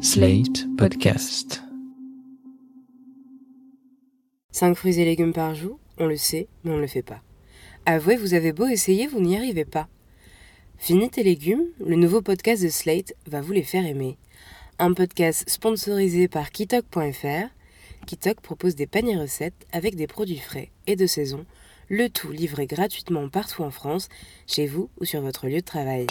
[0.00, 1.60] Slate Podcast.
[4.52, 7.20] 5 fruits et légumes par jour, on le sait, mais on ne le fait pas.
[7.84, 9.88] Avouez, vous avez beau essayer, vous n'y arrivez pas.
[10.76, 14.18] Fini tes légumes, le nouveau podcast de Slate va vous les faire aimer.
[14.78, 17.48] Un podcast sponsorisé par Kitok.fr.
[18.06, 21.44] Kitok propose des paniers recettes avec des produits frais et de saison,
[21.88, 24.08] le tout livré gratuitement partout en France,
[24.46, 26.06] chez vous ou sur votre lieu de travail.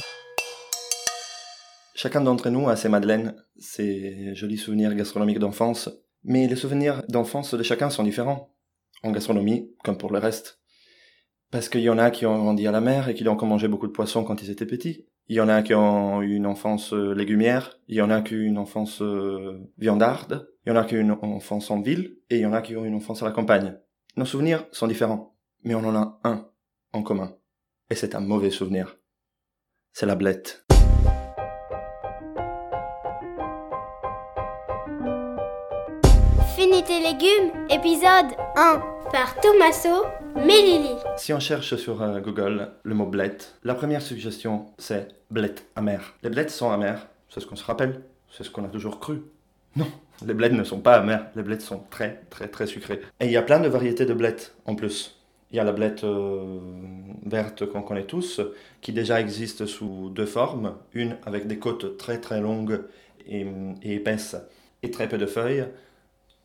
[2.00, 5.90] Chacun d'entre nous a ses madeleines, ses jolis souvenirs gastronomiques d'enfance,
[6.24, 8.54] mais les souvenirs d'enfance de chacun sont différents,
[9.02, 10.62] en gastronomie comme pour le reste.
[11.50, 13.48] Parce qu'il y en a qui ont grandi à la mer et qui ont encore
[13.48, 15.08] mangé beaucoup de poissons quand ils étaient petits.
[15.28, 18.22] Il y en a qui ont eu une enfance euh, légumière, il y en a
[18.22, 21.12] qui ont eu une enfance euh, viandarde, il y en a qui ont eu une
[21.14, 23.32] enfance en ville, et il y en a qui ont eu une enfance à la
[23.32, 23.76] campagne.
[24.18, 26.48] Nos souvenirs sont différents, mais on en a un
[26.94, 27.36] en commun.
[27.90, 29.00] Et c'est un mauvais souvenir.
[29.94, 30.67] C'est la blette.
[36.86, 40.96] Tes légumes, épisode 1 par Tommaso Melilli.
[41.18, 46.14] Si on cherche sur euh, Google le mot blette, la première suggestion c'est blette amère.
[46.22, 49.24] Les blettes sont amères, c'est ce qu'on se rappelle, c'est ce qu'on a toujours cru.
[49.76, 49.88] Non,
[50.26, 53.02] les blettes ne sont pas amères, les blettes sont très très très sucrées.
[53.20, 55.20] Et il y a plein de variétés de blettes en plus.
[55.50, 56.60] Il y a la blette euh,
[57.26, 58.40] verte qu'on connaît tous,
[58.82, 60.76] qui déjà existe sous deux formes.
[60.94, 62.84] Une avec des côtes très très longues
[63.26, 63.48] et
[63.84, 64.36] épaisses
[64.84, 65.66] et très peu de feuilles,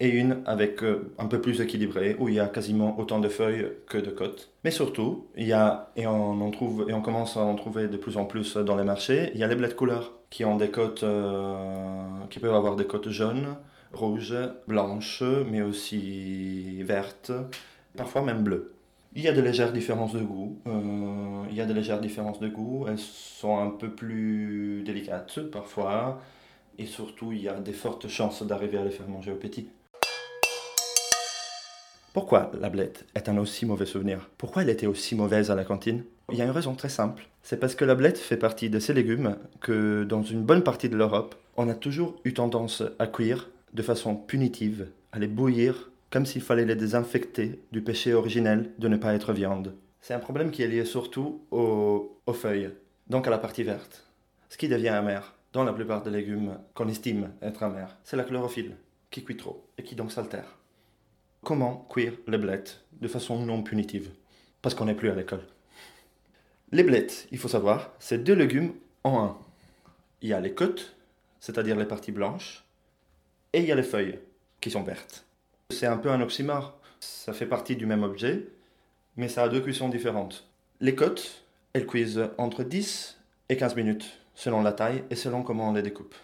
[0.03, 3.29] et une avec euh, un peu plus équilibrée, où il y a quasiment autant de
[3.29, 4.51] feuilles que de côtes.
[4.65, 7.97] Mais surtout, il y a, et on, trouve, et on commence à en trouver de
[7.97, 10.71] plus en plus dans les marchés, il y a les blettes couleurs, qui ont des
[10.71, 13.55] côtes, euh, qui peuvent avoir des côtes jaunes,
[13.93, 14.35] rouges,
[14.67, 17.31] blanches, mais aussi vertes,
[17.97, 18.75] parfois même bleues.
[19.15, 20.59] Il y a de légères différences de goût.
[20.67, 22.87] euh, il y a de légères différences de goût.
[22.89, 26.21] Elles sont un peu plus délicates parfois.
[26.79, 29.69] Et surtout, il y a des fortes chances d'arriver à les faire manger aux petits.
[32.13, 34.29] Pourquoi la blette est un aussi mauvais souvenir?
[34.37, 36.05] Pourquoi elle était aussi mauvaise à la cantine?
[36.31, 37.27] Il y a une raison très simple.
[37.43, 40.91] C'est parce que la blette fait partie de ces légumes que, dans une bonne partie
[40.91, 45.91] de l'Europe, on a toujours eu tendance à cuire de façon punitive, à les bouillir
[46.11, 49.75] comme s'il fallait les désinfecter du péché originel de ne pas être viande.
[50.03, 52.71] C'est un problème qui est lié surtout aux, aux feuilles,
[53.09, 54.07] donc à la partie verte.
[54.51, 58.25] Ce qui devient amer dans la plupart des légumes qu'on estime être amers, c'est la
[58.25, 58.77] chlorophylle
[59.11, 60.59] qui cuit trop et qui donc s'altère.
[61.45, 64.13] Comment cuire les blettes de façon non punitive
[64.63, 65.45] Parce qu'on n'est plus à l'école.
[66.71, 69.39] Les blettes, il faut savoir, c'est deux légumes en un.
[70.21, 70.95] Il y a les côtes,
[71.41, 72.65] c'est-à-dire les parties blanches,
[73.53, 74.21] et il y a les feuilles,
[74.61, 75.25] qui sont vertes.
[75.71, 76.79] C'est un peu un oxymore.
[77.01, 78.47] Ça fait partie du même objet,
[79.17, 80.49] mais ça a deux cuissons différentes.
[80.81, 81.43] Les côtes,
[81.73, 85.83] elles cuisent entre 10 et 15 minutes, selon la taille et selon comment on les
[85.83, 86.15] découpe.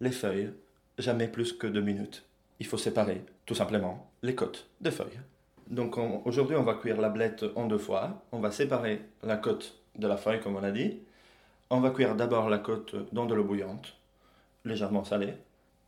[0.00, 0.50] Les feuilles,
[0.96, 2.24] jamais plus que 2 minutes.
[2.62, 5.18] Il faut séparer, tout simplement, les côtes des feuilles.
[5.66, 8.22] Donc on- aujourd'hui, on va cuire la blette en deux fois.
[8.30, 11.00] On va séparer la côte de la feuille, comme on a dit.
[11.70, 13.96] On va cuire d'abord la côte dans de l'eau bouillante,
[14.64, 15.34] légèrement salée.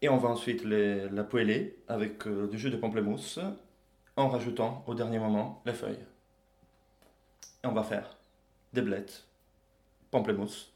[0.03, 3.39] Et on va ensuite la poêler avec euh, du jus de pamplemousse
[4.17, 6.05] en rajoutant au dernier moment les feuilles.
[7.63, 8.17] Et on va faire
[8.73, 9.27] des blettes,
[10.11, 10.73] pamplemousse.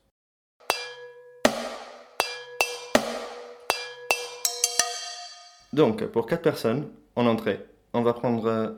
[5.78, 7.60] Donc, pour 4 personnes, en entrée,
[7.92, 8.70] on va prendre euh,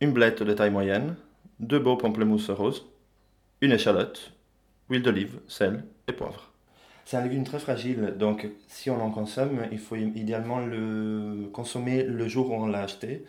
[0.00, 1.14] une blette de taille moyenne,
[1.60, 2.86] deux beaux pamplemousses roses,
[3.60, 4.32] une échalote,
[4.88, 6.50] huile d'olive, sel et poivre.
[7.04, 12.02] C'est un légume très fragile, donc si on en consomme, il faut idéalement le consommer
[12.02, 13.26] le jour où on l'a acheté.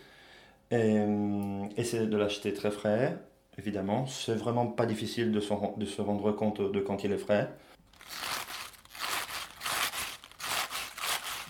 [0.72, 3.18] Et, euh, essayer de l'acheter très frais,
[3.58, 4.06] évidemment.
[4.06, 7.50] C'est vraiment pas difficile de, se rendre compte de quand il est frais.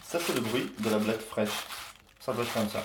[0.10, 1.52] Ça, c'est le bruit de la blette fraîche.
[2.20, 2.84] Ça doit être comme ça.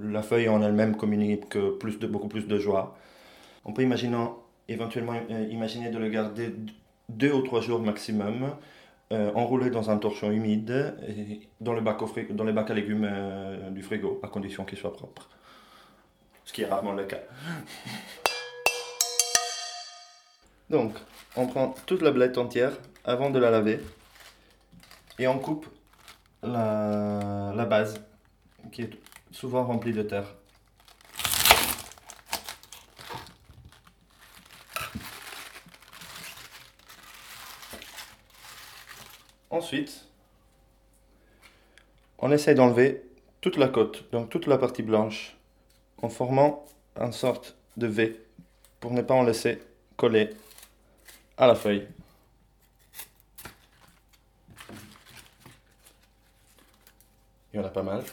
[0.00, 2.96] La feuille en elle-même communique plus de, beaucoup plus de joie.
[3.64, 4.24] On peut imaginer,
[4.68, 6.54] éventuellement euh, imaginer de le garder
[7.08, 8.54] deux ou trois jours maximum,
[9.10, 12.70] euh, enroulé dans un torchon humide, et dans, le bac au fri- dans les bacs
[12.70, 15.28] à légumes euh, du frigo, à condition qu'il soit propre.
[16.44, 17.18] Ce qui est rarement le cas.
[20.70, 20.92] Donc,
[21.36, 22.72] on prend toute la blette entière
[23.04, 23.80] avant de la laver
[25.18, 25.66] et on coupe
[26.42, 28.00] la, la base
[28.72, 28.90] qui est
[29.30, 30.34] souvent remplie de terre.
[39.50, 40.06] Ensuite,
[42.18, 43.02] on essaye d'enlever
[43.40, 45.36] toute la côte, donc toute la partie blanche,
[46.02, 46.64] en formant
[46.98, 48.20] une sorte de V
[48.78, 49.60] pour ne pas en laisser
[49.96, 50.30] coller
[51.40, 51.88] à la feuille.
[57.52, 58.04] Il y en a pas mal.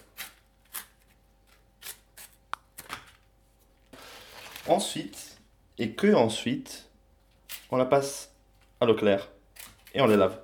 [4.67, 5.37] Ensuite,
[5.77, 6.89] et que ensuite,
[7.69, 8.33] on la passe
[8.79, 9.27] à l'eau claire
[9.93, 10.39] et on les lave.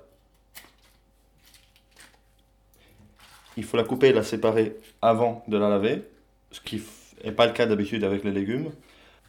[3.56, 6.02] Il faut la couper et la séparer avant de la laver,
[6.50, 6.82] ce qui
[7.24, 8.72] n'est pas le cas d'habitude avec les légumes,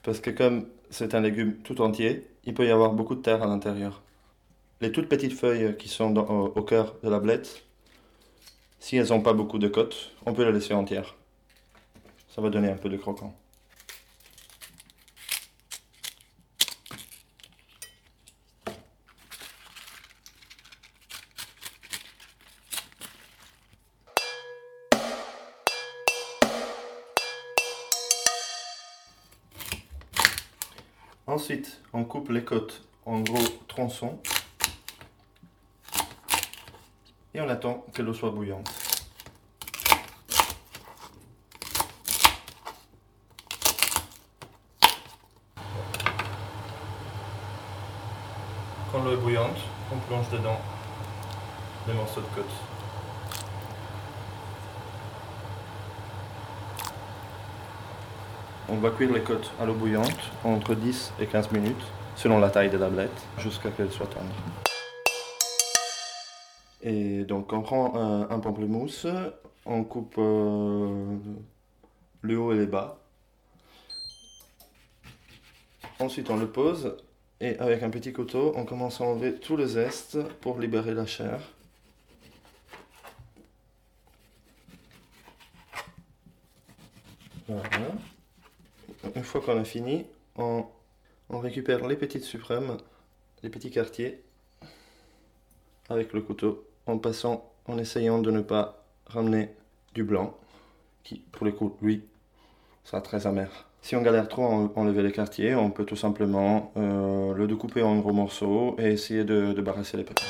[0.04, 3.44] parce que comme c'est un légume tout entier, il peut y avoir beaucoup de terre
[3.44, 4.01] à l'intérieur.
[4.81, 7.63] Les toutes petites feuilles qui sont au, cœur de la blette,
[8.80, 11.15] si elles n'ont pas beaucoup de côtes, on peut la laisser entière.
[12.30, 13.33] Ça va donner un peu de croquant.
[31.27, 34.19] Ensuite, on coupe les côtes en gros tronçons
[37.33, 38.69] et on attend que l'eau soit bouillante.
[48.92, 49.57] Quand l'eau est bouillante,
[49.92, 50.62] on plonge dedans
[51.88, 52.75] les morceaux de côte.
[58.67, 61.83] On va cuire les côtes à l'eau bouillante entre 10 et 15 minutes,
[62.15, 64.33] selon la taille de la blette, jusqu'à qu'elle soit tendre.
[66.81, 69.06] Et donc on prend un, un pamplemousse,
[69.67, 71.17] on coupe euh,
[72.21, 72.97] le haut et les bas.
[76.00, 76.97] Ensuite on le pose
[77.41, 81.06] et avec un petit couteau on commence à enlever tout le zeste pour libérer la
[81.06, 81.39] chair.
[87.47, 87.69] Voilà.
[89.13, 90.06] Une fois qu'on a fini,
[90.38, 90.66] on,
[91.30, 92.78] récupère les petites suprêmes,
[93.44, 94.22] les petits quartiers,
[95.90, 99.50] avec le couteau, en passant, en essayant de ne pas ramener
[99.94, 100.36] du blanc,
[101.04, 102.04] qui pour le coup, lui,
[102.84, 103.50] sera très amer.
[103.81, 107.84] Si on galère trop à enlever les quartiers, on peut tout simplement euh, le découper
[107.84, 110.25] en gros morceaux et essayer de, de barrasser les petits.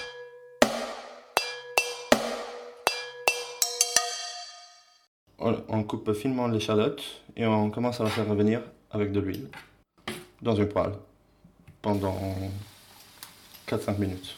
[5.48, 7.04] On, coupe finement l'échalote
[7.38, 9.48] et on commence à la faire revenir avec de l'huile
[10.42, 10.94] dans une poêle
[11.84, 12.18] pendant
[13.68, 14.36] 4-5 minutes.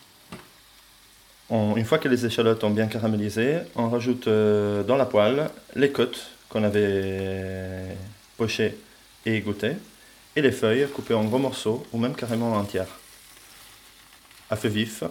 [1.49, 5.93] Une fois que les échalotes ont bien caramélisé, on rajoute euh, dans la poêle les
[5.93, 7.95] côtes qu'on avait
[8.35, 8.75] pochées
[9.25, 9.77] et égouttées
[10.35, 12.99] et les feuilles coupées en gros morceaux ou même carrément entières.
[14.49, 15.05] À feu vif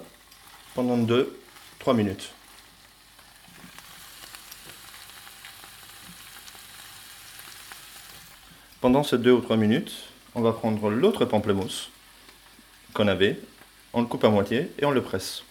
[0.74, 2.34] pendant 2-3 minutes.
[8.86, 9.92] Pendant ces 2 ou 3 minutes,
[10.36, 11.90] on va prendre l'autre pamplemousse
[12.94, 13.36] qu'on avait,
[13.92, 15.42] on le coupe à moitié et on le presse.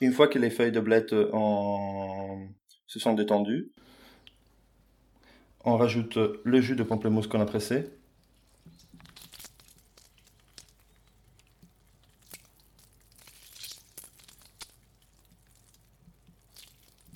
[0.00, 2.48] Une fois que les feuilles de blette en-
[2.86, 3.70] se sont détendues,
[5.64, 7.86] on rajoute le jus de pamplemousse qu'on a pressé.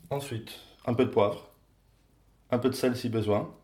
[0.08, 1.50] Ensuite, un peu de poivre,
[2.50, 3.54] un peu de sel si besoin.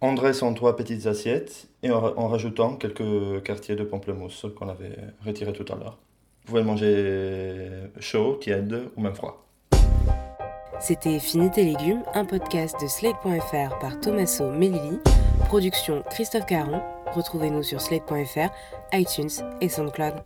[0.00, 4.98] On dresse en trois petites assiettes et en rajoutant quelques quartiers de pamplemousse qu'on avait
[5.24, 5.98] retirés tout à l'heure.
[6.44, 7.70] Vous pouvez manger
[8.00, 9.46] chaud, tiède ou même froid.
[10.78, 14.98] C'était Fini tes légumes, un podcast de Slate.fr par Tommaso Melilli,
[15.46, 16.82] production Christophe Caron.
[17.14, 18.50] Retrouvez-nous sur Slate.fr,
[18.92, 19.30] iTunes
[19.62, 20.16] et SoundCloud.